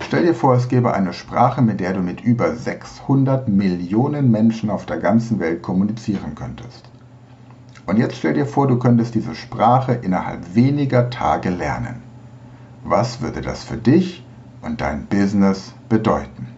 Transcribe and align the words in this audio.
Stell 0.00 0.24
dir 0.24 0.34
vor, 0.34 0.54
es 0.54 0.68
gäbe 0.68 0.94
eine 0.94 1.12
Sprache, 1.12 1.62
mit 1.62 1.80
der 1.80 1.92
du 1.92 2.00
mit 2.00 2.20
über 2.20 2.54
600 2.54 3.48
Millionen 3.48 4.30
Menschen 4.30 4.70
auf 4.70 4.86
der 4.86 4.98
ganzen 4.98 5.38
Welt 5.40 5.62
kommunizieren 5.62 6.34
könntest. 6.34 6.88
Und 7.86 7.96
jetzt 7.98 8.16
stell 8.16 8.34
dir 8.34 8.46
vor, 8.46 8.68
du 8.68 8.78
könntest 8.78 9.14
diese 9.14 9.34
Sprache 9.34 9.92
innerhalb 9.92 10.54
weniger 10.54 11.10
Tage 11.10 11.50
lernen. 11.50 12.02
Was 12.84 13.20
würde 13.20 13.40
das 13.40 13.64
für 13.64 13.76
dich 13.76 14.24
und 14.62 14.80
dein 14.80 15.06
Business 15.06 15.72
bedeuten? 15.88 16.48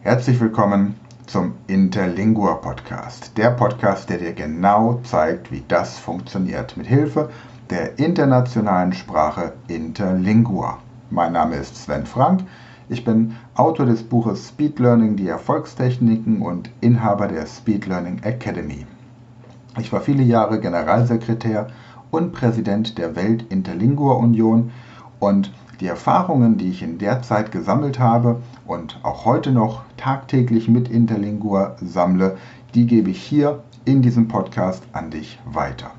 Herzlich 0.00 0.40
willkommen 0.40 0.96
zum 1.26 1.54
Interlingua 1.66 2.54
Podcast. 2.54 3.36
Der 3.36 3.50
Podcast, 3.50 4.08
der 4.08 4.18
dir 4.18 4.32
genau 4.32 5.00
zeigt, 5.04 5.52
wie 5.52 5.62
das 5.68 5.98
funktioniert 5.98 6.76
mit 6.76 6.86
Hilfe 6.86 7.28
der 7.68 7.98
internationalen 7.98 8.94
Sprache 8.94 9.52
Interlingua. 9.68 10.78
Mein 11.10 11.32
Name 11.32 11.56
ist 11.56 11.74
Sven 11.74 12.04
Frank. 12.04 12.44
Ich 12.90 13.02
bin 13.02 13.34
Autor 13.54 13.86
des 13.86 14.02
Buches 14.02 14.48
Speed 14.48 14.78
Learning, 14.78 15.16
die 15.16 15.26
Erfolgstechniken 15.26 16.42
und 16.42 16.68
Inhaber 16.82 17.28
der 17.28 17.46
Speed 17.46 17.86
Learning 17.86 18.18
Academy. 18.24 18.84
Ich 19.78 19.90
war 19.90 20.02
viele 20.02 20.22
Jahre 20.22 20.60
Generalsekretär 20.60 21.68
und 22.10 22.32
Präsident 22.32 22.98
der 22.98 23.16
Welt 23.16 23.46
Interlingua 23.48 24.16
Union 24.16 24.70
und 25.18 25.50
die 25.80 25.86
Erfahrungen, 25.86 26.58
die 26.58 26.68
ich 26.68 26.82
in 26.82 26.98
der 26.98 27.22
Zeit 27.22 27.52
gesammelt 27.52 27.98
habe 27.98 28.42
und 28.66 29.00
auch 29.02 29.24
heute 29.24 29.50
noch 29.50 29.84
tagtäglich 29.96 30.68
mit 30.68 30.90
Interlingua 30.90 31.76
sammle, 31.80 32.36
die 32.74 32.86
gebe 32.86 33.08
ich 33.08 33.22
hier 33.22 33.62
in 33.86 34.02
diesem 34.02 34.28
Podcast 34.28 34.82
an 34.92 35.10
dich 35.10 35.38
weiter. 35.46 35.90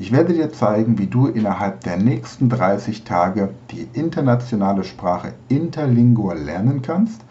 Ich 0.00 0.12
werde 0.12 0.32
dir 0.32 0.52
zeigen, 0.52 0.96
wie 0.98 1.08
du 1.08 1.26
innerhalb 1.26 1.80
der 1.80 1.96
nächsten 1.96 2.48
30 2.48 3.02
Tage 3.02 3.54
die 3.72 3.88
internationale 3.94 4.84
Sprache 4.84 5.32
Interlingua 5.48 6.34
lernen 6.34 6.82
kannst 6.82 7.24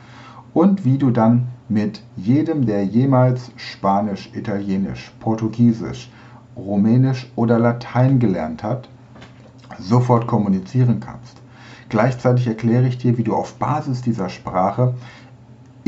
und 0.54 0.84
wie 0.84 0.98
du 0.98 1.12
dann 1.12 1.48
mit 1.70 2.02
jedem, 2.18 2.66
der 2.66 2.84
jemals 2.84 3.52
Spanisch, 3.56 4.30
Italienisch, 4.34 5.14
Portugiesisch, 5.22 6.12
Rumänisch 6.58 7.32
oder 7.38 7.58
Latein 7.58 8.20
gelernt 8.20 8.64
hat, 8.64 8.90
sofort 9.80 10.28
kommunizieren 10.28 11.00
kannst. 11.00 11.42
Gleichzeitig 11.88 12.48
erkläre 12.48 12.88
ich 12.88 12.98
dir, 12.98 13.18
wie 13.18 13.24
du 13.24 13.34
auf 13.34 13.54
Basis 13.56 14.02
dieser 14.02 14.28
Sprache 14.28 14.94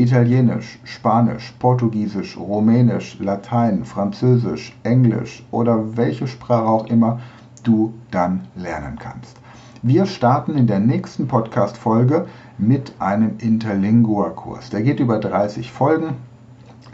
Italienisch, 0.00 0.78
Spanisch, 0.82 1.52
Portugiesisch, 1.58 2.38
Rumänisch, 2.38 3.18
Latein, 3.20 3.84
Französisch, 3.84 4.74
Englisch 4.82 5.44
oder 5.50 5.94
welche 5.98 6.26
Sprache 6.26 6.66
auch 6.66 6.86
immer 6.86 7.20
du 7.64 7.92
dann 8.10 8.48
lernen 8.56 8.98
kannst. 8.98 9.36
Wir 9.82 10.06
starten 10.06 10.56
in 10.56 10.66
der 10.66 10.80
nächsten 10.80 11.28
Podcast-Folge 11.28 12.28
mit 12.56 12.94
einem 12.98 13.32
Interlingua-Kurs. 13.40 14.70
Der 14.70 14.80
geht 14.80 15.00
über 15.00 15.18
30 15.18 15.70
Folgen. 15.70 16.14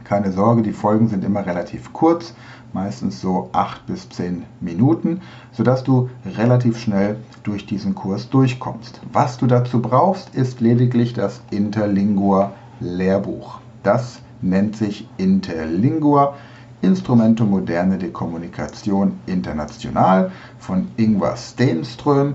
Keine 0.02 0.32
Sorge, 0.32 0.62
die 0.62 0.72
Folgen 0.72 1.06
sind 1.06 1.22
immer 1.22 1.46
relativ 1.46 1.92
kurz, 1.92 2.34
meistens 2.72 3.20
so 3.20 3.50
8 3.52 3.86
bis 3.86 4.08
10 4.08 4.42
Minuten, 4.60 5.20
sodass 5.52 5.84
du 5.84 6.10
relativ 6.36 6.77
schnell 6.77 7.18
durch 7.44 7.66
diesen 7.66 7.94
Kurs 7.94 8.30
durchkommst. 8.30 9.00
Was 9.12 9.38
du 9.38 9.46
dazu 9.46 9.80
brauchst, 9.80 10.34
ist 10.34 10.60
lediglich 10.60 11.12
das 11.12 11.40
Interlingua-Kurs. 11.52 12.66
Lehrbuch. 12.80 13.60
Das 13.82 14.20
nennt 14.42 14.77
sich 14.77 15.08
Interlingua, 15.16 16.34
Instrumente 16.83 17.44
Moderne 17.44 17.98
de 17.98 18.10
Kommunikation 18.10 19.18
International 19.27 20.30
von 20.58 20.88
Ingvar 20.96 21.36
Stenström 21.36 22.34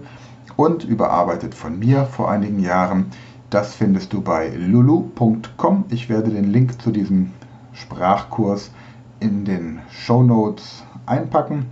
und 0.56 0.84
überarbeitet 0.84 1.56
von 1.56 1.78
mir 1.78 2.06
vor 2.06 2.32
einigen 2.32 2.60
Jahren. 2.60 3.08
Das 3.50 3.76
findest 3.76 4.14
du 4.14 4.22
bei 4.22 4.50
lulu.com. 4.56 5.86
Ich 5.90 6.10
werde 6.10 6.32
den 6.32 6.52
Link 6.52 6.82
zu 6.82 6.92
diesem 6.92 7.32
Sprachkurs 7.74 8.72
in 9.20 9.46
den 9.46 9.80
Show 9.90 10.24
Notes 10.24 10.84
einpacken 11.06 11.68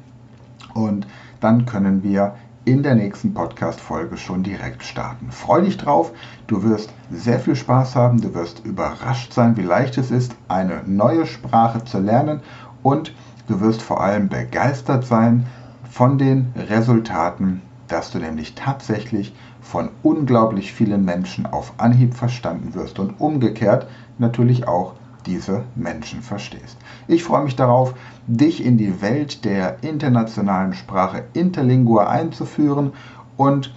und 0.74 1.08
dann 1.40 1.66
können 1.66 2.04
wir 2.04 2.36
in 2.70 2.84
der 2.84 2.94
nächsten 2.94 3.34
Podcast-Folge 3.34 4.16
schon 4.18 4.44
direkt 4.44 4.84
starten. 4.84 5.32
Freu 5.32 5.62
dich 5.62 5.78
drauf, 5.78 6.12
du 6.46 6.62
wirst 6.62 6.94
sehr 7.10 7.40
viel 7.40 7.56
Spaß 7.56 7.96
haben, 7.96 8.22
du 8.22 8.36
wirst 8.36 8.64
überrascht 8.64 9.34
sein, 9.34 9.58
wie 9.58 9.64
leicht 9.64 9.98
es 9.98 10.12
ist, 10.12 10.36
eine 10.50 10.84
neue 10.86 11.26
Sprache 11.26 11.84
zu 11.84 11.98
lernen. 11.98 12.42
Und 12.84 13.16
du 13.48 13.60
wirst 13.60 13.82
vor 13.82 14.02
allem 14.02 14.30
begeistert 14.30 15.04
sein 15.04 15.48
von 15.90 16.20
den 16.20 16.54
Resultaten, 16.56 17.64
dass 17.88 18.12
du 18.12 18.20
nämlich 18.20 18.54
tatsächlich 18.54 19.34
von 19.62 19.90
unglaublich 20.04 20.72
vielen 20.72 21.04
Menschen 21.04 21.48
auf 21.48 21.74
Anhieb 21.78 22.14
verstanden 22.14 22.76
wirst. 22.76 23.00
Und 23.00 23.20
umgekehrt 23.20 23.88
natürlich 24.20 24.68
auch 24.68 24.94
diese 25.26 25.64
Menschen 25.76 26.22
verstehst. 26.22 26.78
Ich 27.08 27.24
freue 27.24 27.44
mich 27.44 27.56
darauf, 27.56 27.94
dich 28.28 28.66
in 28.66 28.78
die 28.78 29.02
Welt 29.02 29.46
der 29.46 29.84
internationalen 29.84 30.74
Sprache 30.74 31.24
Interlingua 31.34 32.08
einzuführen 32.08 32.94
und 33.38 33.74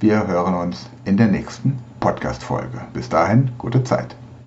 wir 0.00 0.26
hören 0.26 0.54
uns 0.54 0.88
in 1.04 1.16
der 1.16 1.28
nächsten 1.28 1.78
Podcast-Folge. 2.00 2.80
Bis 2.92 3.08
dahin, 3.08 3.50
gute 3.58 3.84
Zeit. 3.84 4.16